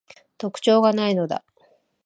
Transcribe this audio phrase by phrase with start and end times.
[0.39, 1.43] 特徴が無いのだ